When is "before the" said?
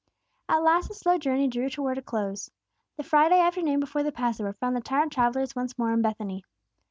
3.79-4.11